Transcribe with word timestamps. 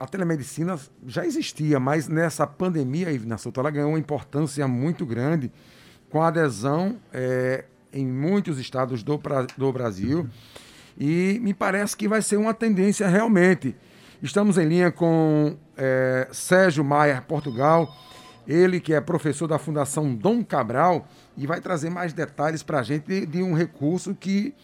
a 0.00 0.06
telemedicina 0.06 0.80
já 1.06 1.26
existia, 1.26 1.78
mas 1.78 2.08
nessa 2.08 2.46
pandemia, 2.46 3.12
Ignacio, 3.12 3.52
ela 3.54 3.70
ganhou 3.70 3.90
uma 3.90 3.98
importância 3.98 4.66
muito 4.66 5.04
grande 5.04 5.52
com 6.08 6.22
a 6.22 6.28
adesão 6.28 6.96
é, 7.12 7.66
em 7.92 8.06
muitos 8.06 8.58
estados 8.58 9.02
do, 9.02 9.20
do 9.58 9.70
Brasil. 9.70 10.26
E 10.98 11.38
me 11.42 11.52
parece 11.52 11.94
que 11.94 12.08
vai 12.08 12.22
ser 12.22 12.38
uma 12.38 12.54
tendência 12.54 13.06
realmente. 13.08 13.76
Estamos 14.22 14.56
em 14.56 14.66
linha 14.66 14.90
com 14.90 15.58
é, 15.76 16.26
Sérgio 16.32 16.82
Maia, 16.82 17.20
Portugal, 17.20 17.94
ele 18.48 18.80
que 18.80 18.94
é 18.94 19.02
professor 19.02 19.46
da 19.46 19.58
Fundação 19.58 20.14
Dom 20.14 20.42
Cabral, 20.42 21.06
e 21.36 21.46
vai 21.46 21.60
trazer 21.60 21.90
mais 21.90 22.14
detalhes 22.14 22.62
para 22.62 22.78
a 22.80 22.82
gente 22.82 23.04
de, 23.04 23.26
de, 23.26 23.42
um 23.42 23.52
recurso 23.52 24.14
que 24.14 24.54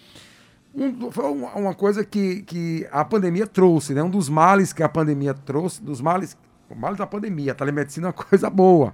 um, 0.77 1.11
foi 1.11 1.24
uma 1.24 1.74
coisa 1.74 2.04
que, 2.04 2.42
que 2.42 2.86
a 2.92 3.04
pandemia 3.04 3.46
trouxe, 3.46 3.95
né? 3.95 4.02
Um 4.02 4.11
dos 4.11 4.29
males 4.29 4.72
que 4.72 4.82
a 4.82 4.88
pandemia 4.88 5.32
trouxe, 5.32 5.82
dos 5.82 6.00
males, 6.00 6.36
o 6.70 6.74
mal 6.74 6.95
da 6.95 7.06
pandemia, 7.06 7.52
a 7.52 7.55
telemedicina 7.55 8.09
é 8.09 8.10
uma 8.10 8.12
coisa 8.24 8.50
boa. 8.50 8.92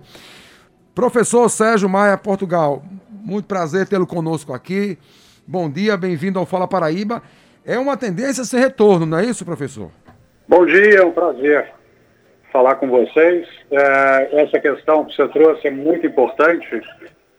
Professor 0.95 1.49
Sérgio 1.49 1.89
Maia, 1.89 2.17
Portugal, 2.17 2.83
muito 3.11 3.47
prazer 3.47 3.89
tê-lo 3.89 4.07
conosco 4.07 4.53
aqui. 4.53 4.97
Bom 5.47 5.69
dia, 5.69 5.97
bem-vindo 5.97 6.39
ao 6.39 6.47
Fala 6.47 6.69
Paraíba. 6.69 7.23
É 7.65 7.79
uma 7.79 7.97
tendência 7.97 8.43
esse 8.43 8.57
retorno, 8.57 9.05
não 9.05 9.19
é 9.19 9.25
isso, 9.25 9.45
professor? 9.45 9.91
Bom 10.47 10.65
dia, 10.67 11.01
é 11.01 11.05
um 11.05 11.13
prazer 11.13 11.73
falar 12.53 12.77
com 12.77 12.89
vocês. 12.89 13.49
É, 13.71 14.43
essa 14.43 14.61
questão 14.61 15.05
que 15.05 15.17
você 15.17 15.27
trouxe 15.29 15.67
é 15.67 15.71
muito 15.71 16.07
importante, 16.07 16.81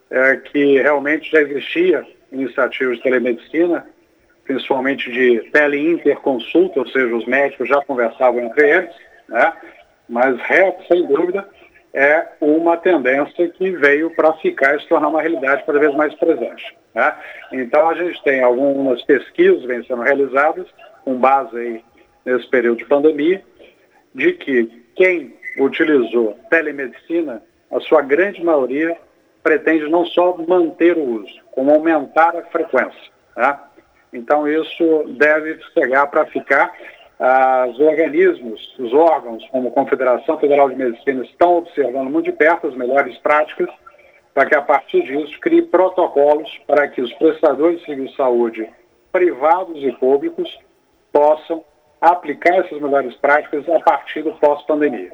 é, 0.10 0.36
que 0.38 0.82
realmente 0.82 1.32
já 1.32 1.42
existia 1.42 2.06
iniciativas 2.32 2.98
de 2.98 3.04
telemedicina, 3.04 3.86
principalmente 4.44 5.12
de 5.12 5.40
teleinterconsulta, 5.52 6.80
ou 6.80 6.88
seja, 6.88 7.16
os 7.16 7.26
médicos 7.26 7.68
já 7.68 7.82
conversavam 7.84 8.42
entre 8.42 8.70
eles, 8.70 8.96
né? 9.28 9.54
mas 10.08 10.40
REP, 10.42 10.88
sem 10.88 11.06
dúvida, 11.08 11.48
é 11.94 12.28
uma 12.42 12.76
tendência 12.76 13.48
que 13.50 13.72
veio 13.72 14.10
para 14.16 14.34
ficar 14.34 14.76
e 14.76 14.82
se 14.82 14.88
tornar 14.88 15.10
uma 15.10 15.22
realidade 15.22 15.64
cada 15.66 15.80
vez 15.80 15.94
mais 15.96 16.14
presente. 16.16 16.76
Né? 16.94 17.14
Então, 17.52 17.90
a 17.90 17.94
gente 17.94 18.22
tem 18.24 18.42
algumas 18.42 19.02
pesquisas 19.04 19.62
que 19.62 19.68
vêm 19.68 19.84
sendo 19.84 20.02
realizadas, 20.02 20.68
com 21.06 21.16
base 21.16 21.58
aí 21.58 21.84
nesse 22.26 22.48
período 22.50 22.80
de 22.80 22.86
pandemia, 22.86 23.44
de 24.14 24.34
que 24.34 24.84
quem 24.96 25.36
utilizou 25.60 26.38
telemedicina, 26.50 27.42
a 27.72 27.80
sua 27.82 28.02
grande 28.02 28.44
maioria 28.44 28.98
pretende 29.42 29.90
não 29.90 30.06
só 30.06 30.38
manter 30.38 30.98
o 30.98 31.22
uso, 31.22 31.34
como 31.52 31.72
aumentar 31.72 32.36
a 32.36 32.44
frequência. 32.44 33.12
Né? 33.36 33.60
Então, 34.14 34.48
isso 34.48 35.06
deve 35.18 35.60
chegar 35.74 36.08
para 36.08 36.26
ficar. 36.28 36.74
Os 37.70 37.80
organismos, 37.80 38.76
os 38.78 38.94
órgãos, 38.94 39.48
como 39.50 39.70
a 39.70 39.72
Confederação 39.72 40.38
Federal 40.40 40.70
de 40.70 40.76
Medicina, 40.76 41.24
estão 41.24 41.58
observando 41.58 42.10
muito 42.10 42.26
de 42.26 42.34
perto 42.34 42.68
as 42.68 42.76
melhores 42.76 43.18
práticas 43.20 43.70
para 44.34 44.48
que, 44.48 44.56
a 44.56 44.62
partir 44.62 45.04
disso, 45.04 45.40
crie 45.40 45.62
protocolos 45.62 46.50
para 46.68 46.88
que 46.88 47.02
os 47.02 47.14
prestadores 47.14 47.80
de 47.80 47.86
serviço 47.86 48.12
de 48.12 48.18
saúde, 48.18 48.70
privados 49.12 49.82
e 49.84 49.92
públicos, 49.94 50.60
possam 51.12 51.64
aplicar 52.02 52.56
essas 52.56 52.82
melhores 52.82 53.16
práticas 53.16 53.70
a 53.70 53.80
partir 53.80 54.24
do 54.24 54.34
pós-pandemia. 54.34 55.14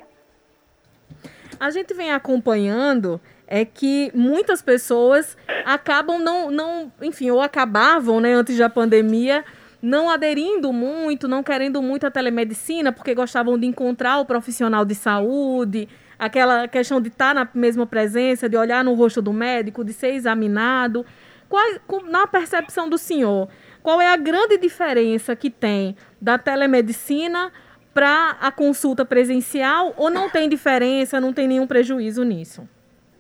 A 1.60 1.70
gente 1.70 1.94
vem 1.94 2.12
acompanhando 2.12 3.20
é 3.52 3.66
que 3.66 4.12
muitas 4.14 4.62
pessoas 4.62 5.36
acabam 5.66 6.20
não, 6.20 6.52
não 6.52 6.92
enfim, 7.02 7.32
ou 7.32 7.42
acabavam, 7.42 8.22
né, 8.22 8.36
antes 8.36 8.56
da 8.56 8.70
pandemia, 8.70 9.44
não 9.82 10.08
aderindo 10.08 10.72
muito, 10.72 11.28
não 11.28 11.42
querendo 11.42 11.82
muito 11.82 12.06
a 12.06 12.12
telemedicina, 12.12 12.92
porque 12.92 13.16
gostavam 13.16 13.58
de 13.58 13.66
encontrar 13.66 14.20
o 14.20 14.26
profissional 14.26 14.86
de 14.86 14.94
saúde, 14.94 15.90
aquela 16.20 16.68
questão 16.68 17.02
de 17.02 17.08
estar 17.08 17.34
na 17.34 17.50
mesma 17.52 17.88
presença, 17.88 18.48
de 18.48 18.56
olhar 18.56 18.84
no 18.84 18.94
rosto 18.94 19.20
do 19.20 19.34
médico, 19.34 19.84
de 19.84 19.94
ser 19.94 20.14
examinado. 20.14 21.04
Qual, 21.48 21.64
na 22.08 22.28
percepção 22.28 22.88
do 22.88 23.00
senhor, 23.00 23.50
qual 23.82 24.00
é 24.00 24.14
a 24.14 24.16
grande 24.16 24.60
diferença 24.60 25.36
que 25.36 25.50
tem 25.50 25.96
da 26.22 26.38
telemedicina 26.38 27.52
para 27.96 28.38
a 28.40 28.52
consulta 28.52 29.04
presencial 29.04 29.92
ou 29.98 30.12
não 30.12 30.30
tem 30.30 30.48
diferença, 30.48 31.20
não 31.20 31.34
tem 31.34 31.48
nenhum 31.48 31.66
prejuízo 31.66 32.24
nisso? 32.24 32.70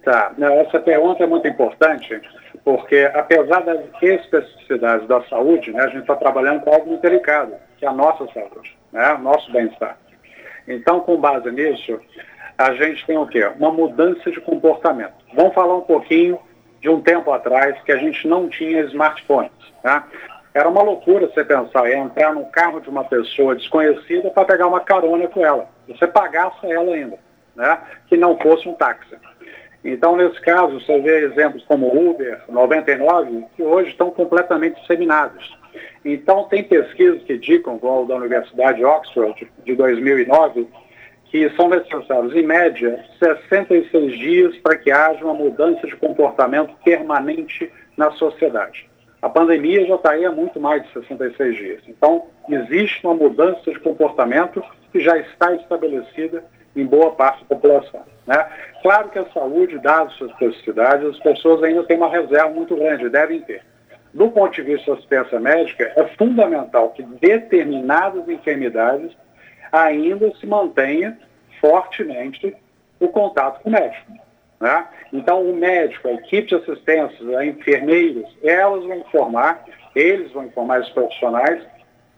Tá, 0.04 0.34
essa 0.66 0.80
pergunta 0.80 1.24
é 1.24 1.28
muito 1.28 1.48
importante, 1.48 2.22
porque 2.64 3.12
apesar 3.14 3.62
das 3.62 3.80
especificidades 4.02 5.08
da 5.08 5.22
saúde, 5.24 5.72
né, 5.72 5.84
a 5.84 5.88
gente 5.88 6.02
está 6.02 6.16
trabalhando 6.16 6.62
com 6.62 6.74
algo 6.74 6.88
muito 6.88 7.02
delicado, 7.02 7.54
que 7.78 7.86
é 7.86 7.90
a 7.90 7.94
nossa 7.94 8.26
saúde, 8.34 8.78
né, 8.94 9.18
nosso 9.22 9.52
bem-estar. 9.52 9.98
Então, 10.68 11.02
com 11.02 11.18
base 11.18 11.52
nisso, 11.52 12.00
a 12.58 12.74
gente 12.74 13.06
tem 13.06 13.18
o 13.18 13.26
quê? 13.26 13.44
Uma 13.58 13.72
mudança 13.72 14.30
de 14.30 14.40
comportamento. 14.40 15.14
Vamos 15.34 15.54
falar 15.54 15.76
um 15.76 15.82
pouquinho 15.82 16.40
de 16.82 16.90
um 16.90 17.02
tempo 17.02 17.32
atrás 17.32 17.82
que 17.84 17.92
a 17.92 17.98
gente 17.98 18.28
não 18.28 18.48
tinha 18.48 18.82
smartphones. 18.82 19.52
Né? 19.84 20.04
Era 20.54 20.70
uma 20.70 20.82
loucura 20.82 21.28
você 21.28 21.44
pensar 21.44 21.90
em 21.90 22.00
entrar 22.00 22.34
no 22.34 22.46
carro 22.48 22.80
de 22.80 22.90
uma 22.90 23.04
pessoa 23.04 23.56
desconhecida 23.56 24.30
para 24.30 24.46
pegar 24.46 24.68
uma 24.68 24.80
carona 24.80 25.28
com 25.28 25.46
ela. 25.46 25.68
Você 25.88 26.06
pagasse 26.08 26.72
ela 26.72 26.94
ainda, 26.94 27.18
né? 27.56 27.80
que 28.08 28.18
não 28.18 28.38
fosse 28.38 28.68
um 28.68 28.74
táxi. 28.74 29.16
Então, 29.84 30.16
nesse 30.16 30.40
caso, 30.42 30.80
você 30.80 31.00
vê 31.00 31.26
exemplos 31.26 31.64
como 31.66 31.88
Uber, 31.88 32.42
99, 32.50 33.46
que 33.56 33.64
hoje 33.64 33.92
estão 33.92 34.12
completamente 34.12 34.80
disseminados. 34.82 35.58
Então, 36.04 36.44
tem 36.46 36.64
pesquisas 36.64 37.24
que 37.24 37.34
indicam, 37.34 37.78
igual 37.78 38.06
da 38.06 38.16
Universidade 38.16 38.80
de 38.80 38.86
Oxford, 38.86 39.50
de 39.66 39.76
2009, 39.76 40.68
que 41.26 41.50
são 41.52 41.70
necessários, 41.70 42.36
em 42.36 42.46
média, 42.46 43.04
66 43.20 44.18
dias 44.18 44.58
para 44.58 44.76
que 44.76 44.92
haja 44.92 45.24
uma 45.24 45.34
mudança 45.34 45.86
de 45.86 45.96
comportamento 45.96 46.74
permanente 46.84 47.72
na 47.96 48.12
sociedade. 48.12 48.90
A 49.22 49.30
pandemia 49.30 49.86
já 49.86 49.96
está 49.96 50.12
aí 50.12 50.26
há 50.26 50.32
muito 50.32 50.60
mais 50.60 50.82
de 50.84 50.94
66 50.94 51.56
dias. 51.56 51.82
Então, 51.88 52.26
existe 52.50 53.06
uma 53.06 53.14
mudança 53.14 53.72
de 53.72 53.80
comportamento 53.80 54.64
que 54.92 55.00
já 55.02 55.18
está 55.18 55.54
estabelecida 55.54 56.44
em 56.76 56.86
boa 56.86 57.12
parte 57.12 57.42
da 57.42 57.56
população. 57.56 58.04
Né? 58.26 58.48
Claro 58.82 59.10
que 59.10 59.20
a 59.20 59.26
saúde, 59.32 59.80
dadas 59.80 60.14
suas 60.14 60.32
especificidades, 60.32 61.08
as 61.08 61.20
pessoas 61.20 61.64
ainda 61.64 61.84
têm 61.84 61.98
uma 61.98 62.10
reserva 62.10 62.50
muito 62.50 62.76
grande, 62.76 63.10
devem 63.10 63.42
ter. 63.42 63.64
Do 64.14 64.30
ponto 64.32 64.54
de 64.54 64.62
vista 64.62 64.92
da 64.92 64.98
assistência 64.98 65.40
médica, 65.40 65.92
é 65.96 66.04
fundamental 66.18 66.90
que 66.90 67.04
determinadas 67.04 68.28
enfermidades 68.28 69.16
ainda 69.72 70.32
se 70.36 70.48
mantenha 70.48 71.18
fortemente 71.62 72.56
o 73.00 73.08
contato 73.08 73.62
com 73.62 73.70
o 73.70 73.72
médico. 73.72 74.12
Né? 74.60 74.88
Então, 75.14 75.42
o 75.42 75.56
médico, 75.56 76.08
a 76.08 76.14
equipe 76.14 76.50
de 76.50 76.56
assistência, 76.56 77.46
enfermeiros, 77.46 78.26
elas 78.44 78.84
vão 78.84 78.98
informar, 78.98 79.64
eles 79.96 80.32
vão 80.32 80.46
informar 80.46 80.82
os 80.82 80.90
profissionais, 80.90 81.64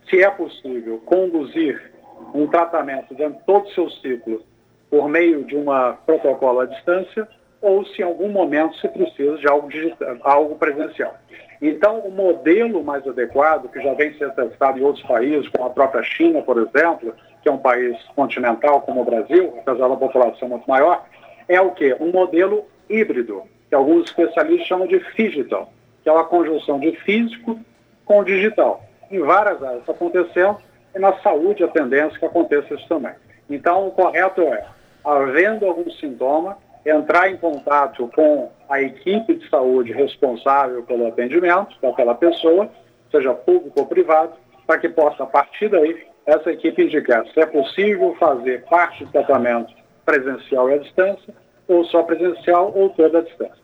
se 0.09 0.23
é 0.23 0.29
possível 0.29 0.97
conduzir 1.05 1.90
um 2.33 2.47
tratamento 2.47 3.13
dentro 3.13 3.39
de 3.39 3.45
todo 3.45 3.65
o 3.65 3.71
seu 3.71 3.89
ciclo 3.89 4.41
por 4.89 5.07
meio 5.07 5.43
de 5.43 5.55
uma 5.55 5.93
protocolo 6.05 6.59
à 6.59 6.65
distância 6.65 7.27
ou 7.61 7.85
se 7.85 8.01
em 8.01 8.05
algum 8.05 8.29
momento 8.29 8.75
se 8.77 8.87
precisa 8.87 9.37
de 9.37 9.47
algo, 9.47 9.69
digital, 9.69 10.17
algo 10.23 10.55
presencial. 10.55 11.15
Então, 11.61 11.99
o 11.99 12.11
modelo 12.11 12.83
mais 12.83 13.07
adequado, 13.07 13.69
que 13.69 13.79
já 13.79 13.93
vem 13.93 14.13
sendo 14.17 14.33
testado 14.33 14.79
em 14.79 14.83
outros 14.83 15.05
países, 15.05 15.47
como 15.49 15.67
a 15.67 15.69
própria 15.69 16.01
China, 16.01 16.41
por 16.41 16.57
exemplo, 16.57 17.13
que 17.43 17.47
é 17.47 17.51
um 17.51 17.57
país 17.59 17.95
continental 18.15 18.81
como 18.81 19.01
o 19.01 19.05
Brasil, 19.05 19.53
apesar 19.59 19.87
da 19.87 19.95
população 19.95 20.49
muito 20.49 20.67
maior, 20.67 21.05
é 21.47 21.61
o 21.61 21.71
quê? 21.71 21.95
Um 21.99 22.11
modelo 22.11 22.65
híbrido, 22.89 23.43
que 23.69 23.75
alguns 23.75 24.05
especialistas 24.05 24.67
chamam 24.67 24.87
de 24.87 24.99
digital, 25.15 25.71
que 26.01 26.09
é 26.09 26.11
uma 26.11 26.25
conjunção 26.25 26.79
de 26.79 26.93
físico 26.97 27.59
com 28.05 28.23
digital. 28.23 28.83
Em 29.11 29.19
várias 29.19 29.61
áreas 29.61 29.81
está 29.81 29.91
acontecendo, 29.91 30.57
e 30.95 30.99
na 30.99 31.13
saúde 31.19 31.63
a 31.63 31.67
tendência 31.67 32.15
é 32.15 32.19
que 32.19 32.25
aconteça 32.25 32.73
isso 32.73 32.87
também. 32.87 33.13
Então, 33.49 33.87
o 33.87 33.91
correto 33.91 34.41
é 34.41 34.65
havendo 35.03 35.65
algum 35.65 35.89
sintoma, 35.91 36.57
entrar 36.85 37.29
em 37.29 37.37
contato 37.37 38.09
com 38.15 38.49
a 38.69 38.81
equipe 38.81 39.35
de 39.35 39.49
saúde 39.49 39.91
responsável 39.91 40.83
pelo 40.83 41.07
atendimento 41.07 41.75
daquela 41.81 42.15
pessoa, 42.15 42.69
seja 43.11 43.33
público 43.33 43.79
ou 43.79 43.85
privado, 43.85 44.33
para 44.65 44.79
que 44.79 44.89
possa, 44.89 45.23
a 45.23 45.27
partir 45.27 45.69
daí, 45.69 46.05
essa 46.25 46.51
equipe 46.51 46.83
indicar 46.83 47.25
se 47.27 47.39
é 47.39 47.45
possível 47.45 48.15
fazer 48.19 48.63
parte 48.65 49.03
do 49.03 49.11
tratamento 49.11 49.73
presencial 50.05 50.69
e 50.69 50.73
à 50.73 50.77
distância, 50.77 51.33
ou 51.67 51.83
só 51.85 52.03
presencial 52.03 52.71
ou 52.75 52.89
toda 52.89 53.19
à 53.19 53.21
distância. 53.21 53.61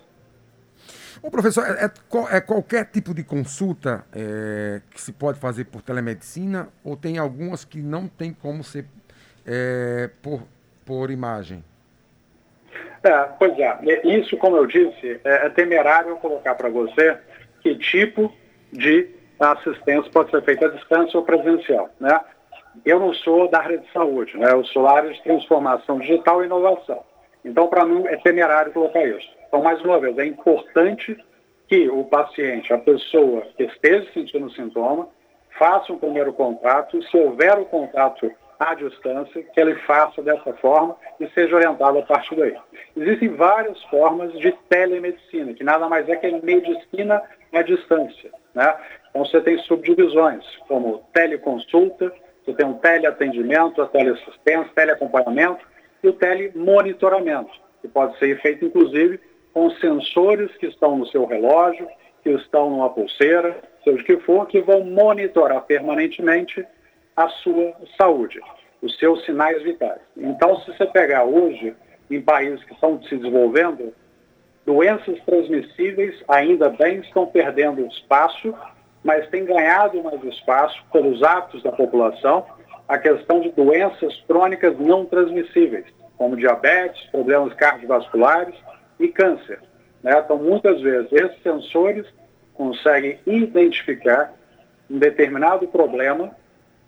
Ô, 1.22 1.32
professor, 1.32 1.64
é, 1.66 1.86
é, 1.86 2.38
é, 2.38 2.42
qualquer 2.42 2.86
tipo 2.86 3.14
de 3.14 3.24
consulta 3.24 4.06
é, 4.14 4.82
que 4.92 5.02
se 5.02 5.12
pode 5.12 5.40
fazer 5.40 5.66
por 5.66 5.82
telemedicina 5.82 6.70
ou 6.84 6.96
tem 6.96 7.18
algumas 7.18 7.66
que 7.66 7.82
não 7.82 8.08
tem 8.08 8.34
como 8.34 8.64
ser 8.64 8.86
é, 9.46 10.10
por 10.22 10.42
por 10.86 11.12
imagem? 11.12 11.64
É, 13.04 13.24
pois 13.38 13.60
é, 13.60 13.78
isso, 14.06 14.38
como 14.38 14.56
eu 14.56 14.66
disse, 14.66 15.20
é, 15.24 15.48
é 15.48 15.50
temerário 15.50 16.12
eu 16.12 16.16
colocar 16.16 16.56
para 16.56 16.70
você 16.70 17.18
que 17.62 17.76
tipo 17.76 18.34
de 18.72 19.10
assistência 19.40 20.10
pode 20.12 20.32
ser 20.32 20.42
feita 20.44 20.66
à 20.66 20.70
distância 20.70 21.20
ou 21.20 21.26
presencial. 21.26 21.90
Né? 22.00 22.20
eu 22.86 23.00
não 23.00 23.14
sou 23.14 23.50
da 23.50 23.60
área 23.60 23.78
de 23.78 23.92
saúde, 23.92 24.38
né? 24.38 24.52
eu 24.52 24.64
sou 24.66 24.88
área 24.88 25.12
de 25.12 25.22
transformação 25.24 26.00
digital 26.00 26.42
e 26.42 26.46
inovação. 26.46 27.04
Então, 27.44 27.68
para 27.68 27.86
mim, 27.86 28.06
é 28.08 28.18
temerário 28.18 28.72
colocar 28.72 29.04
isso. 29.06 29.30
Então, 29.48 29.64
mais 29.64 29.82
uma 29.82 30.00
vez, 30.00 30.18
é 30.18 30.26
importante 30.26 31.18
que 31.68 31.90
o 31.90 32.04
paciente, 32.06 32.74
a 32.74 32.78
pessoa 32.78 33.44
que 33.56 33.64
esteja 33.64 34.08
sentindo 34.14 34.50
sintoma, 34.52 35.08
faça 35.58 35.92
um 35.92 35.98
primeiro 35.98 36.34
contato, 36.34 37.02
se 37.04 37.18
houver 37.18 37.58
o 37.58 37.66
contato 37.66 38.32
à 38.60 38.74
distância, 38.74 39.44
que 39.44 39.60
ele 39.60 39.76
faça 39.82 40.22
dessa 40.22 40.54
forma 40.54 40.96
e 41.20 41.28
seja 41.30 41.56
orientado 41.56 42.00
a 42.00 42.02
partir 42.02 42.36
daí. 42.36 42.56
Existem 42.96 43.30
várias 43.30 43.82
formas 43.84 44.32
de 44.34 44.52
telemedicina, 44.70 45.54
que 45.54 45.64
nada 45.64 45.88
mais 45.88 46.08
é 46.10 46.16
que 46.16 46.30
medicina 46.44 47.22
à 47.54 47.62
distância. 47.62 48.32
Né? 48.54 48.76
Então 49.10 49.26
você 49.26 49.42
tem 49.42 49.58
subdivisões, 49.60 50.44
como 50.68 51.04
teleconsulta, 51.14 52.12
você 52.44 52.54
tem 52.54 52.66
um 52.66 52.76
teleatendimento, 52.76 53.82
a 53.82 53.88
teleassistência, 53.88 54.72
teleacompanhamento 54.74 55.66
o 56.08 56.14
telemonitoramento, 56.14 57.52
que 57.82 57.88
pode 57.88 58.18
ser 58.20 58.40
feito 58.42 58.66
inclusive 58.66 59.20
com 59.54 59.70
sensores 59.72 60.56
que 60.58 60.68
estão 60.68 60.98
no 60.98 61.08
seu 61.08 61.26
relógio, 61.26 61.88
que 62.24 62.30
estão 62.30 62.70
numa 62.70 62.90
pulseira, 62.90 63.60
seja 63.84 64.02
o 64.02 64.06
que 64.06 64.18
for, 64.18 64.46
que 64.46 64.62
vão 64.62 64.84
monitorar 64.84 65.62
permanentemente 65.64 66.66
a 67.16 67.28
sua 67.30 67.74
saúde, 68.00 68.40
os 68.82 68.96
seus 69.00 69.26
sinais 69.26 69.64
vitais. 69.64 70.00
Então, 70.16 70.60
se 70.60 70.72
você 70.72 70.86
pegar 70.86 71.24
hoje, 71.24 71.76
em 72.10 72.22
países 72.22 72.64
que 72.64 72.74
estão 72.74 73.02
se 73.04 73.18
desenvolvendo, 73.18 73.94
doenças 74.66 75.20
transmissíveis, 75.26 76.22
ainda 76.28 76.70
bem, 76.70 77.00
estão 77.00 77.26
perdendo 77.26 77.88
espaço, 77.88 78.54
mas 79.04 79.28
têm 79.30 79.46
ganhado 79.46 80.04
mais 80.04 80.24
espaço 80.24 80.84
pelos 80.92 81.24
atos 81.24 81.64
da 81.64 81.72
população, 81.72 82.46
a 82.88 82.98
questão 82.98 83.40
de 83.40 83.52
doenças 83.52 84.22
crônicas 84.28 84.78
não 84.80 85.06
transmissíveis, 85.06 85.86
como 86.18 86.36
diabetes, 86.36 87.04
problemas 87.12 87.54
cardiovasculares 87.54 88.56
e 89.00 89.08
câncer. 89.08 89.60
Né? 90.02 90.18
Então, 90.18 90.38
muitas 90.38 90.82
vezes, 90.82 91.12
esses 91.12 91.42
sensores 91.44 92.06
conseguem 92.54 93.20
identificar 93.26 94.34
um 94.90 94.98
determinado 94.98 95.68
problema 95.68 96.36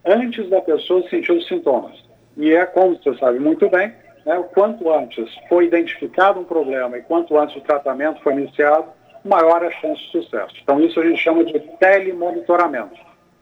antes 0.06 0.50
da 0.50 0.62
pessoa 0.62 1.08
sentir 1.10 1.32
os 1.32 1.48
sintomas. 1.48 2.04
E 2.38 2.54
é 2.54 2.66
como 2.66 2.96
você 2.96 3.14
sabe 3.18 3.40
muito 3.40 3.70
bem, 3.70 3.94
né, 4.26 4.38
o 4.38 4.46
quanto 4.46 4.92
antes 4.92 5.30
foi 5.48 5.66
identificado 5.66 6.40
um 6.40 6.44
problema 6.44 6.98
e 6.98 7.02
quanto 7.02 7.38
antes 7.38 7.56
o 7.56 7.62
tratamento 7.62 8.22
foi 8.22 8.34
iniciado, 8.34 8.88
maior 9.24 9.64
a 9.64 9.72
chance 9.72 10.02
de 10.02 10.12
sucesso. 10.12 10.56
Então 10.64 10.80
isso 10.80 11.00
a 11.00 11.04
gente 11.04 11.22
chama 11.22 11.44
de 11.44 11.60
telemonitoramento 11.60 12.96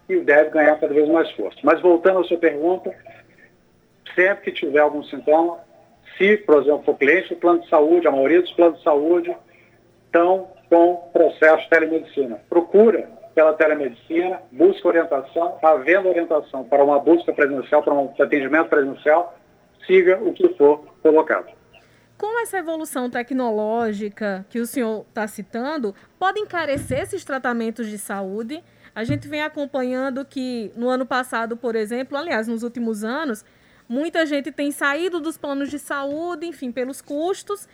e 0.09 0.17
deve 0.19 0.49
ganhar 0.49 0.79
cada 0.79 0.93
vez 0.93 1.07
mais 1.07 1.29
força. 1.31 1.59
Mas 1.63 1.81
voltando 1.81 2.19
à 2.19 2.23
sua 2.23 2.37
pergunta, 2.37 2.93
sempre 4.15 4.45
que 4.45 4.59
tiver 4.59 4.79
algum 4.79 5.03
sintoma, 5.03 5.59
se, 6.17 6.37
por 6.37 6.61
exemplo, 6.61 6.83
for 6.83 6.97
cliente 6.97 7.29
do 7.29 7.39
plano 7.39 7.61
de 7.61 7.69
saúde, 7.69 8.07
a 8.07 8.11
maioria 8.11 8.41
dos 8.41 8.51
planos 8.53 8.77
de 8.77 8.83
saúde 8.83 9.35
estão 10.05 10.49
com 10.69 11.09
processo 11.13 11.63
de 11.63 11.69
telemedicina. 11.69 12.39
Procura 12.49 13.09
pela 13.33 13.53
telemedicina, 13.53 14.41
busca 14.51 14.87
orientação, 14.87 15.59
havendo 15.61 16.09
orientação 16.09 16.63
para 16.63 16.83
uma 16.83 16.99
busca 16.99 17.31
presencial, 17.31 17.83
para 17.83 17.93
um 17.93 18.11
atendimento 18.19 18.67
presencial, 18.67 19.37
siga 19.85 20.17
o 20.21 20.33
que 20.33 20.49
for 20.55 20.83
colocado. 21.03 21.55
Com 22.17 22.41
essa 22.41 22.57
evolução 22.57 23.11
tecnológica 23.11 24.43
que 24.49 24.59
o 24.59 24.65
senhor 24.65 25.05
está 25.07 25.27
citando, 25.27 25.93
pode 26.17 26.39
encarecer 26.39 27.01
esses 27.01 27.23
tratamentos 27.23 27.87
de 27.87 27.99
saúde? 27.99 28.63
A 28.95 29.03
gente 29.03 29.27
vem 29.27 29.43
acompanhando 29.43 30.25
que 30.25 30.71
no 30.75 30.89
ano 30.89 31.05
passado, 31.05 31.55
por 31.55 31.75
exemplo, 31.75 32.17
aliás, 32.17 32.47
nos 32.47 32.63
últimos 32.63 33.03
anos, 33.03 33.45
muita 33.87 34.25
gente 34.25 34.51
tem 34.51 34.71
saído 34.71 35.19
dos 35.19 35.37
planos 35.37 35.69
de 35.69 35.79
saúde, 35.79 36.45
enfim, 36.45 36.71
pelos 36.71 37.01
custos, 37.01 37.67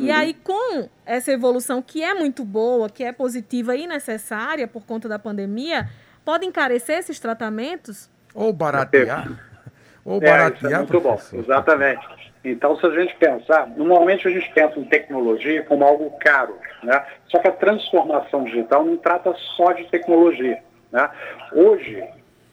e 0.00 0.10
uhum. 0.10 0.16
aí, 0.16 0.32
com 0.32 0.88
essa 1.04 1.30
evolução 1.30 1.82
que 1.82 2.02
é 2.02 2.14
muito 2.14 2.42
boa, 2.42 2.88
que 2.88 3.04
é 3.04 3.12
positiva 3.12 3.76
e 3.76 3.86
necessária 3.86 4.66
por 4.66 4.86
conta 4.86 5.06
da 5.06 5.18
pandemia, 5.18 5.90
pode 6.24 6.46
encarecer 6.46 6.98
esses 6.98 7.20
tratamentos? 7.20 8.10
Ou 8.34 8.50
baratear? 8.50 9.28
Ou 10.02 10.18
baratear, 10.18 10.72
é, 10.72 10.74
é 10.74 10.78
muito 10.78 11.00
professor. 11.00 11.36
bom, 11.36 11.42
exatamente. 11.42 12.08
Então, 12.42 12.74
se 12.78 12.86
a 12.86 12.90
gente 12.90 13.14
pensar, 13.16 13.66
normalmente 13.76 14.26
a 14.26 14.30
gente 14.30 14.50
pensa 14.54 14.78
em 14.80 14.84
tecnologia 14.84 15.62
como 15.64 15.84
algo 15.84 16.10
caro, 16.18 16.56
né? 16.82 17.04
Só 17.28 17.38
que 17.38 17.48
a 17.48 17.52
transformação 17.52 18.44
digital 18.44 18.82
não 18.82 18.96
trata 18.96 19.34
só 19.56 19.72
de 19.72 19.84
tecnologia, 19.90 20.62
né? 20.90 21.10
Hoje, 21.52 22.02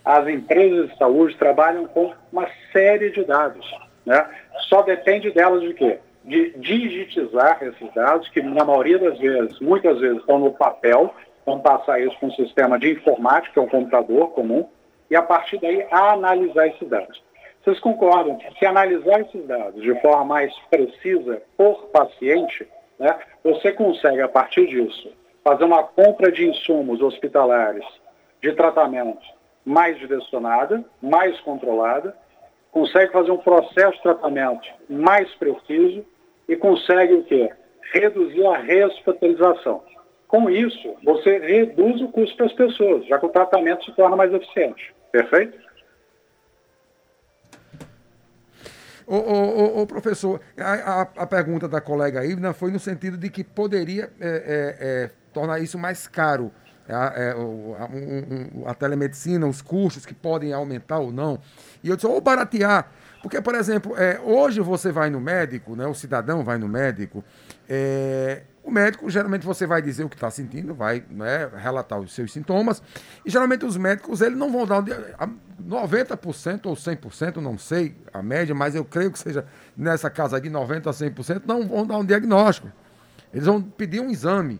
as 0.08 0.28
empresas 0.28 0.90
de 0.90 0.98
saúde 0.98 1.36
trabalham 1.36 1.86
com 1.86 2.14
uma 2.32 2.48
série 2.72 3.12
de 3.12 3.26
dados, 3.26 3.70
né? 4.06 4.26
Só 4.70 4.82
depende 4.82 5.32
delas 5.32 5.62
de 5.62 5.74
quê? 5.74 6.00
de 6.24 6.52
digitizar 6.58 7.58
esses 7.64 7.94
dados, 7.94 8.28
que 8.28 8.42
na 8.42 8.66
maioria 8.66 9.00
das 9.00 9.18
vezes, 9.18 9.58
muitas 9.62 9.98
vezes, 9.98 10.20
estão 10.20 10.38
no 10.38 10.52
papel, 10.52 11.14
vão 11.46 11.62
passar 11.62 12.02
isso 12.02 12.20
para 12.20 12.28
um 12.28 12.32
sistema 12.34 12.78
de 12.78 12.92
informática, 12.92 13.54
que 13.54 13.60
é 13.60 13.62
um 13.62 13.70
computador 13.70 14.32
comum, 14.32 14.68
e 15.10 15.16
a 15.16 15.22
partir 15.22 15.58
daí 15.58 15.88
analisar 15.90 16.68
esses 16.68 16.88
dados. 16.90 17.24
Vocês 17.64 17.80
concordam 17.80 18.36
que 18.36 18.60
se 18.60 18.66
analisar 18.66 19.22
esses 19.22 19.48
dados 19.48 19.82
de 19.82 19.98
forma 20.02 20.26
mais 20.26 20.54
precisa 20.70 21.42
por 21.56 21.88
paciente, 21.94 22.68
né, 23.00 23.18
você 23.42 23.72
consegue, 23.72 24.22
a 24.22 24.28
partir 24.28 24.68
disso, 24.68 25.10
fazer 25.46 25.64
uma 25.64 25.84
compra 25.84 26.30
de 26.30 26.46
insumos 26.46 27.02
hospitalares 27.02 27.86
de 28.42 28.52
tratamento 28.52 29.37
mais 29.68 30.00
direcionada, 30.00 30.82
mais 31.02 31.38
controlada, 31.42 32.16
consegue 32.72 33.12
fazer 33.12 33.32
um 33.32 33.38
processo 33.38 33.98
de 33.98 34.02
tratamento 34.02 34.66
mais 34.90 35.30
preciso 35.36 36.06
e 36.48 36.56
consegue 36.56 37.16
o 37.16 37.24
quê? 37.26 37.52
Reduzir 37.94 38.46
a 38.46 38.60
rehospitalização. 38.60 39.84
Com 40.26 40.50
isso, 40.50 40.96
você 41.04 41.38
reduz 41.40 42.02
o 42.02 42.08
custo 42.08 42.38
para 42.38 42.46
as 42.46 42.54
pessoas, 42.54 43.06
já 43.08 43.20
que 43.20 43.26
o 43.26 43.30
tratamento 43.30 43.84
se 43.84 43.92
torna 43.92 44.16
mais 44.16 44.34
eficiente. 44.34 44.96
Perfeito? 45.12 45.58
Ô, 49.06 49.86
professor, 49.86 50.40
a, 50.58 51.02
a, 51.02 51.02
a, 51.02 51.28
pergunta 51.28 51.68
da 51.68 51.80
colega 51.80 52.26
Ivna 52.26 52.54
foi 52.54 52.72
no 52.72 52.80
sentido 52.80 53.18
de 53.18 53.30
que 53.30 53.42
poderia 53.42 54.10
é, 54.20 54.28
é, 54.28 54.76
é, 54.80 55.10
tornar 55.34 55.60
isso 55.60 55.78
mais 55.78 56.08
caro. 56.08 56.52
A, 56.90 57.14
é, 57.16 57.36
um, 57.36 58.64
a, 58.66 58.74
telemedicina, 58.74 59.46
os 59.46 59.62
custos 59.62 60.06
que 60.06 60.14
podem 60.14 60.54
aumentar 60.54 61.00
ou 61.00 61.12
não. 61.12 61.40
E 61.84 61.90
eu 61.90 61.96
disse, 61.96 62.08
ou 62.08 62.22
baratear. 62.22 62.90
Porque, 63.22 63.42
por 63.42 63.56
exemplo, 63.56 63.98
é, 63.98 64.20
hoje 64.24 64.62
você 64.62 64.92
vai 64.92 65.10
no 65.10 65.20
médico, 65.20 65.76
né, 65.76 65.86
o 65.86 65.94
cidadão 65.94 66.44
vai 66.44 66.58
no 66.58 66.68
médico, 66.68 67.24
é, 67.68 68.44
o 68.64 68.72
médico, 68.72 69.10
geralmente 69.10 69.46
você 69.46 69.66
vai 69.66 69.82
dizer 69.82 70.04
o 70.04 70.10
que 70.10 70.16
está 70.16 70.30
sentindo, 70.30 70.74
vai 70.74 71.04
né, 71.10 71.50
relatar 71.56 72.00
os 72.00 72.14
seus 72.14 72.34
sintomas, 72.34 72.84
e 73.26 73.30
geralmente 73.30 73.66
os 73.66 73.78
médicos 73.78 74.22
eles 74.22 74.38
não 74.38 74.52
vão 74.52 74.66
dar 74.66 74.84
90% 74.84 76.66
ou 76.66 76.76
100%, 76.76 77.38
não 77.38 77.58
sei 77.58 77.96
a 78.14 78.22
média, 78.22 78.54
mas 78.54 78.76
eu 78.76 78.84
creio 78.84 79.12
que 79.12 79.20
seja 79.20 79.46
nessa 79.76 80.10
casa 80.10 80.40
de 80.40 80.50
90% 80.50 80.88
a 80.88 80.92
100%, 80.92 81.44
não 81.46 81.66
vão 81.66 81.88
dar 81.88 81.98
um 81.98 82.06
diagnóstico. 82.06 82.70
Eles 83.34 83.46
vão 83.46 83.62
pedir 83.62 84.02
um 84.02 84.10
exame, 84.10 84.60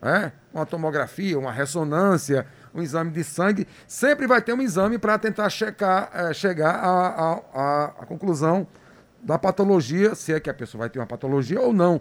né, 0.00 0.32
uma 0.52 0.66
tomografia, 0.66 1.38
uma 1.38 1.52
ressonância, 1.52 2.46
um 2.74 2.82
exame 2.82 3.10
de 3.10 3.24
sangue, 3.24 3.66
sempre 3.86 4.26
vai 4.26 4.42
ter 4.42 4.52
um 4.52 4.60
exame 4.60 4.98
para 4.98 5.18
tentar 5.18 5.48
checar, 5.48 6.10
é, 6.12 6.34
chegar 6.34 6.74
à 6.74 8.04
conclusão 8.06 8.66
da 9.22 9.38
patologia, 9.38 10.14
se 10.14 10.32
é 10.32 10.40
que 10.40 10.48
a 10.48 10.54
pessoa 10.54 10.80
vai 10.80 10.90
ter 10.90 10.98
uma 10.98 11.06
patologia 11.06 11.60
ou 11.60 11.72
não. 11.72 12.00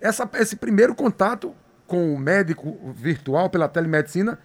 Essa, 0.00 0.28
esse 0.34 0.56
primeiro 0.56 0.94
contato 0.94 1.54
com 1.86 2.14
o 2.14 2.18
médico 2.18 2.92
virtual 2.94 3.48
pela 3.50 3.68
telemedicina 3.68 4.38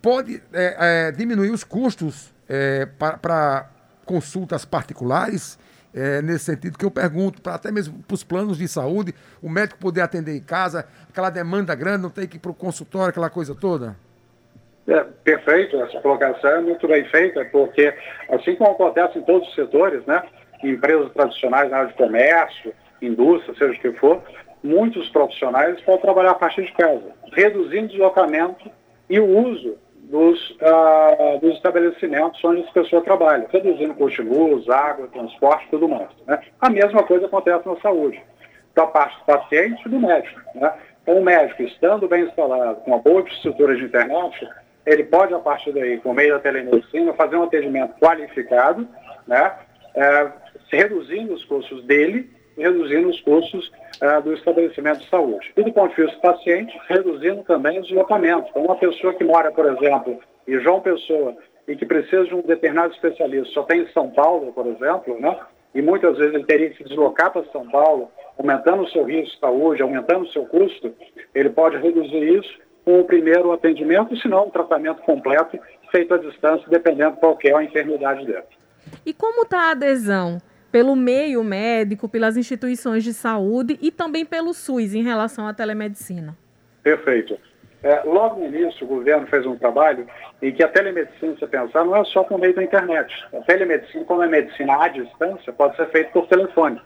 pode 0.00 0.42
é, 0.52 1.08
é, 1.08 1.12
diminuir 1.12 1.50
os 1.50 1.62
custos 1.62 2.32
é, 2.48 2.86
para 2.86 3.70
consultas 4.04 4.64
particulares, 4.64 5.58
é, 5.94 6.22
nesse 6.22 6.46
sentido 6.46 6.78
que 6.78 6.84
eu 6.84 6.90
pergunto, 6.90 7.42
para 7.42 7.54
até 7.54 7.70
mesmo 7.70 8.02
para 8.02 8.14
os 8.14 8.24
planos 8.24 8.58
de 8.58 8.66
saúde, 8.66 9.14
o 9.42 9.48
médico 9.48 9.78
poder 9.78 10.00
atender 10.00 10.36
em 10.36 10.42
casa, 10.42 10.86
aquela 11.08 11.30
demanda 11.30 11.74
grande, 11.74 12.02
não 12.02 12.10
tem 12.10 12.26
que 12.26 12.36
ir 12.36 12.40
para 12.40 12.50
o 12.50 12.54
consultório, 12.54 13.10
aquela 13.10 13.30
coisa 13.30 13.54
toda? 13.54 13.96
É, 14.88 15.04
perfeito, 15.22 15.76
essa 15.80 16.00
colocação 16.00 16.50
é 16.50 16.60
muito 16.60 16.88
bem 16.88 17.04
feita, 17.04 17.44
porque 17.52 17.94
assim 18.30 18.56
como 18.56 18.72
acontece 18.72 19.18
em 19.18 19.22
todos 19.22 19.48
os 19.48 19.54
setores, 19.54 20.04
né, 20.06 20.22
empresas 20.64 21.12
tradicionais 21.12 21.70
na 21.70 21.78
área 21.78 21.88
de 21.88 21.94
comércio, 21.94 22.72
indústria, 23.00 23.54
seja 23.56 23.72
o 23.72 23.80
que 23.80 23.92
for, 23.92 24.22
muitos 24.62 25.08
profissionais 25.10 25.80
podem 25.82 26.00
trabalhar 26.00 26.32
a 26.32 26.36
partir 26.36 26.64
de 26.64 26.72
casa, 26.72 27.12
reduzindo 27.32 27.86
o 27.86 27.88
deslocamento 27.88 28.70
e 29.08 29.20
o 29.20 29.26
uso 29.26 29.76
dos, 30.12 30.50
uh, 30.50 31.40
dos 31.40 31.54
estabelecimentos 31.54 32.44
onde 32.44 32.60
essa 32.60 32.72
pessoa 32.72 33.02
trabalha, 33.02 33.46
reduzindo 33.50 33.94
custo 33.94 34.22
de 34.22 34.28
luz, 34.28 34.68
água, 34.68 35.08
transporte 35.08 35.66
tudo 35.70 35.88
mais. 35.88 36.10
Né? 36.26 36.38
A 36.60 36.68
mesma 36.68 37.02
coisa 37.02 37.24
acontece 37.24 37.66
na 37.66 37.76
saúde, 37.76 38.22
da 38.74 38.86
parte 38.86 39.18
do 39.20 39.24
paciente 39.24 39.82
e 39.86 39.88
do 39.88 39.98
médico. 39.98 40.38
Né? 40.54 40.70
Então, 41.02 41.18
o 41.18 41.24
médico, 41.24 41.62
estando 41.62 42.06
bem 42.06 42.24
instalado, 42.24 42.82
com 42.82 42.90
uma 42.90 42.98
boa 42.98 43.22
estrutura 43.22 43.74
de 43.74 43.84
internet, 43.84 44.46
ele 44.84 45.04
pode, 45.04 45.32
a 45.32 45.38
partir 45.38 45.72
daí, 45.72 45.98
por 45.98 46.14
meio 46.14 46.34
da 46.34 46.40
telemedicina, 46.40 47.14
fazer 47.14 47.36
um 47.36 47.44
atendimento 47.44 47.98
qualificado, 47.98 48.86
né, 49.26 49.52
é, 49.94 50.30
reduzindo 50.70 51.32
os 51.32 51.42
custos 51.46 51.82
dele 51.84 52.30
reduzindo 52.56 53.08
os 53.08 53.20
custos 53.20 53.70
é, 54.00 54.20
do 54.20 54.34
estabelecimento 54.34 55.00
de 55.00 55.08
saúde. 55.08 55.52
E 55.56 55.62
do 55.62 55.72
ponto 55.72 55.94
de 55.94 56.02
vista 56.02 56.16
do 56.16 56.22
paciente, 56.22 56.78
reduzindo 56.88 57.42
também 57.44 57.78
os 57.78 57.86
deslocamentos. 57.86 58.50
Então, 58.50 58.64
uma 58.64 58.76
pessoa 58.76 59.14
que 59.14 59.24
mora, 59.24 59.52
por 59.52 59.66
exemplo, 59.66 60.18
em 60.46 60.58
João 60.60 60.80
Pessoa 60.80 61.36
e 61.68 61.76
que 61.76 61.86
precisa 61.86 62.24
de 62.24 62.34
um 62.34 62.42
determinado 62.42 62.92
especialista, 62.92 63.52
só 63.52 63.62
tem 63.62 63.82
em 63.82 63.88
São 63.88 64.10
Paulo, 64.10 64.52
por 64.52 64.66
exemplo, 64.66 65.18
né, 65.20 65.38
e 65.74 65.80
muitas 65.80 66.18
vezes 66.18 66.34
ele 66.34 66.44
teria 66.44 66.70
que 66.70 66.78
se 66.78 66.84
deslocar 66.84 67.32
para 67.32 67.44
São 67.46 67.68
Paulo, 67.68 68.10
aumentando 68.38 68.82
o 68.82 68.88
seu 68.88 69.04
risco 69.04 69.34
de 69.34 69.40
saúde, 69.40 69.82
aumentando 69.82 70.24
o 70.24 70.32
seu 70.32 70.44
custo, 70.46 70.92
ele 71.34 71.50
pode 71.50 71.76
reduzir 71.78 72.38
isso 72.38 72.58
com 72.84 73.00
o 73.00 73.04
primeiro 73.04 73.52
atendimento, 73.52 74.16
se 74.16 74.28
não 74.28 74.46
um 74.46 74.50
tratamento 74.50 75.02
completo 75.02 75.58
feito 75.90 76.14
à 76.14 76.18
distância, 76.18 76.66
dependendo 76.68 77.16
qual 77.16 77.38
é 77.44 77.54
a 77.54 77.62
enfermidade 77.62 78.26
dele. 78.26 78.42
E 79.06 79.14
como 79.14 79.42
está 79.42 79.68
a 79.68 79.70
adesão 79.70 80.38
pelo 80.72 80.96
meio 80.96 81.44
médico, 81.44 82.08
pelas 82.08 82.36
instituições 82.36 83.04
de 83.04 83.12
saúde 83.12 83.78
e 83.82 83.90
também 83.90 84.24
pelo 84.24 84.54
SUS 84.54 84.94
em 84.94 85.02
relação 85.02 85.46
à 85.46 85.52
telemedicina? 85.52 86.34
Perfeito. 86.82 87.38
É, 87.82 88.00
logo 88.04 88.40
no 88.40 88.46
início, 88.46 88.86
o 88.86 88.88
governo 88.88 89.26
fez 89.26 89.44
um 89.44 89.56
trabalho 89.56 90.06
em 90.40 90.52
que 90.52 90.62
a 90.62 90.68
telemedicina, 90.68 91.36
se 91.36 91.46
pensar, 91.46 91.84
não 91.84 91.96
é 91.96 92.04
só 92.04 92.22
por 92.22 92.38
meio 92.38 92.54
da 92.54 92.62
internet. 92.62 93.12
A 93.34 93.40
telemedicina, 93.42 94.04
como 94.04 94.22
é 94.22 94.28
medicina 94.28 94.82
à 94.82 94.88
distância, 94.88 95.52
pode 95.52 95.76
ser 95.76 95.88
feita 95.90 96.10
por 96.10 96.26
telefone. 96.26 96.80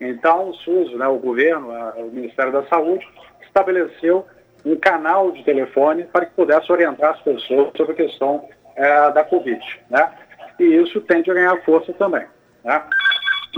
Então, 0.00 0.50
o 0.50 0.54
SUS, 0.54 0.96
né, 0.96 1.06
o 1.06 1.18
governo, 1.18 1.70
a, 1.70 1.94
o 1.98 2.10
Ministério 2.10 2.50
da 2.50 2.64
Saúde, 2.64 3.06
estabeleceu 3.42 4.26
um 4.64 4.74
canal 4.76 5.30
de 5.32 5.44
telefone 5.44 6.04
para 6.04 6.26
que 6.26 6.34
pudesse 6.34 6.70
orientar 6.72 7.12
as 7.12 7.20
pessoas 7.20 7.70
sobre 7.76 7.92
a 7.92 7.96
questão 7.96 8.48
é, 8.74 9.10
da 9.12 9.24
Covid. 9.24 9.60
Né? 9.90 10.10
E 10.58 10.64
isso 10.64 11.00
tende 11.02 11.30
a 11.30 11.34
ganhar 11.34 11.62
força 11.62 11.92
também. 11.92 12.26
Né? 12.64 12.82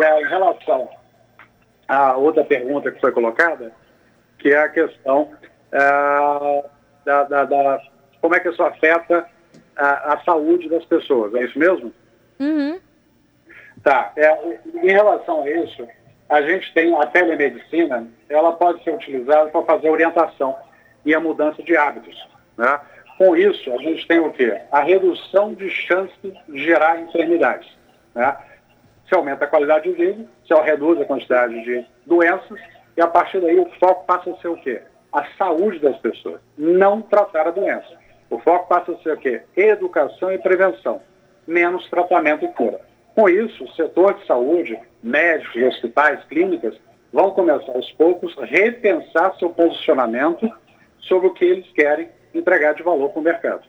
É 0.02 0.22
em 0.22 0.28
relação 0.28 0.88
à 1.88 2.16
outra 2.16 2.44
pergunta 2.44 2.90
que 2.90 3.00
foi 3.00 3.12
colocada, 3.12 3.72
que 4.38 4.52
é 4.52 4.58
a 4.58 4.68
questão 4.68 5.32
é, 5.72 6.64
da, 7.04 7.24
da, 7.24 7.44
da, 7.44 7.82
como 8.20 8.34
é 8.34 8.40
que 8.40 8.48
isso 8.48 8.62
afeta 8.62 9.26
a, 9.76 10.14
a, 10.14 10.24
saúde 10.24 10.68
das 10.68 10.84
pessoas. 10.84 11.34
É 11.34 11.44
isso 11.44 11.58
mesmo? 11.58 11.92
Uhum. 12.38 12.78
Tá. 13.82 14.12
É, 14.16 14.58
em 14.82 14.90
relação 14.90 15.42
a 15.42 15.50
isso, 15.50 15.86
a 16.28 16.42
gente 16.42 16.72
tem 16.72 16.94
a 16.94 17.06
telemedicina, 17.06 18.06
ela 18.28 18.52
pode 18.52 18.82
ser 18.84 18.94
utilizada 18.94 19.50
para 19.50 19.62
fazer 19.62 19.90
orientação 19.90 20.56
e 21.04 21.14
a 21.14 21.20
mudança 21.20 21.62
de 21.62 21.76
hábitos. 21.76 22.16
Né? 22.56 22.80
Com 23.18 23.36
isso, 23.36 23.72
a 23.72 23.78
gente 23.78 24.06
tem 24.06 24.20
o 24.20 24.32
quê? 24.32 24.60
A 24.70 24.80
redução 24.80 25.54
de 25.54 25.68
chance 25.70 26.14
de 26.22 26.64
gerar 26.64 27.00
enfermidades. 27.00 27.68
Né? 28.14 28.36
Se 29.10 29.16
aumenta 29.16 29.44
a 29.44 29.48
qualidade 29.48 29.90
de 29.90 29.96
vida, 29.96 30.24
se 30.46 30.54
reduz 30.54 31.00
a 31.00 31.04
quantidade 31.04 31.64
de 31.64 31.84
doenças, 32.06 32.60
e 32.96 33.02
a 33.02 33.08
partir 33.08 33.40
daí 33.40 33.58
o 33.58 33.68
foco 33.80 34.06
passa 34.06 34.30
a 34.30 34.36
ser 34.36 34.46
o 34.46 34.56
quê? 34.56 34.82
A 35.12 35.24
saúde 35.36 35.80
das 35.80 35.98
pessoas, 35.98 36.40
não 36.56 37.02
tratar 37.02 37.48
a 37.48 37.50
doença. 37.50 37.98
O 38.30 38.38
foco 38.38 38.68
passa 38.68 38.92
a 38.92 38.98
ser 38.98 39.14
o 39.14 39.16
quê? 39.16 39.42
Educação 39.56 40.32
e 40.32 40.38
prevenção, 40.38 41.02
menos 41.44 41.90
tratamento 41.90 42.44
e 42.44 42.48
cura. 42.52 42.80
Com 43.16 43.28
isso, 43.28 43.64
o 43.64 43.72
setor 43.72 44.14
de 44.14 44.24
saúde, 44.26 44.78
médicos, 45.02 45.60
hospitais, 45.60 46.22
clínicas, 46.26 46.78
vão 47.12 47.32
começar 47.32 47.72
aos 47.72 47.90
poucos 47.94 48.38
a 48.38 48.44
repensar 48.44 49.36
seu 49.40 49.50
posicionamento 49.50 50.48
sobre 51.00 51.26
o 51.26 51.34
que 51.34 51.44
eles 51.44 51.68
querem 51.72 52.08
entregar 52.32 52.74
de 52.74 52.84
valor 52.84 53.10
para 53.10 53.18
o 53.18 53.24
mercado. 53.24 53.62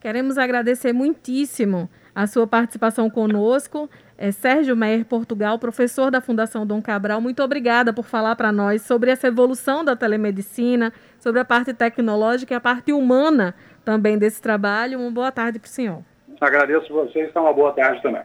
Queremos 0.00 0.36
agradecer 0.36 0.92
muitíssimo 0.92 1.88
a 2.14 2.26
sua 2.26 2.46
participação 2.46 3.10
conosco. 3.10 3.90
É 4.16 4.30
Sérgio 4.30 4.76
Meyer 4.76 5.04
Portugal, 5.04 5.58
professor 5.58 6.10
da 6.10 6.20
Fundação 6.20 6.64
Dom 6.64 6.80
Cabral, 6.80 7.20
muito 7.20 7.42
obrigada 7.42 7.92
por 7.92 8.04
falar 8.04 8.36
para 8.36 8.52
nós 8.52 8.82
sobre 8.82 9.10
essa 9.10 9.26
evolução 9.26 9.84
da 9.84 9.96
telemedicina, 9.96 10.92
sobre 11.18 11.40
a 11.40 11.44
parte 11.44 11.74
tecnológica 11.74 12.54
e 12.54 12.56
a 12.56 12.60
parte 12.60 12.92
humana 12.92 13.54
também 13.84 14.16
desse 14.16 14.40
trabalho. 14.40 15.00
Uma 15.00 15.10
boa 15.10 15.32
tarde 15.32 15.58
para 15.58 15.66
o 15.66 15.70
senhor. 15.70 16.02
Agradeço 16.40 16.92
vocês, 16.92 17.28
então 17.28 17.42
uma 17.42 17.52
boa 17.52 17.72
tarde 17.72 18.02
também. 18.02 18.22